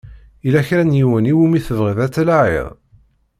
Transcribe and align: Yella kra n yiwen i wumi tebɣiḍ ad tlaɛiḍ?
Yella 0.43 0.67
kra 0.67 0.83
n 0.83 0.97
yiwen 0.99 1.29
i 1.31 1.33
wumi 1.37 1.59
tebɣiḍ 1.67 1.99
ad 2.05 2.11
tlaɛiḍ? 2.13 2.67